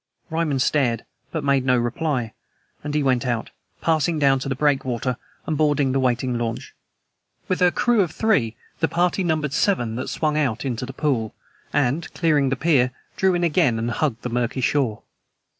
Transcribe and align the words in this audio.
Ryman 0.31 0.57
stared, 0.57 1.05
but 1.31 1.43
made 1.43 1.63
no 1.63 1.77
reply, 1.77 2.33
and 2.83 2.91
we 2.95 3.03
went 3.03 3.23
out, 3.27 3.51
passing 3.81 4.17
down 4.17 4.39
to 4.39 4.49
the 4.49 4.55
breakwater 4.55 5.15
and 5.45 5.55
boarding 5.55 5.91
the 5.91 5.99
waiting 5.99 6.39
launch. 6.39 6.73
With 7.47 7.59
her 7.59 7.69
crew 7.69 8.01
of 8.01 8.09
three, 8.09 8.55
the 8.79 8.87
party 8.87 9.23
numbered 9.23 9.53
seven 9.53 9.95
that 9.97 10.09
swung 10.09 10.39
out 10.39 10.65
into 10.65 10.87
the 10.87 10.91
Pool, 10.93 11.35
and, 11.71 12.11
clearing 12.15 12.49
the 12.49 12.55
pier, 12.55 12.89
drew 13.15 13.35
in 13.35 13.43
again 13.43 13.77
and 13.77 13.91
hugged 13.91 14.23
the 14.23 14.29
murky 14.29 14.61
shore. 14.61 15.03